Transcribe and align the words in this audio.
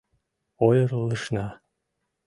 —Ойырлышна... 0.67 1.47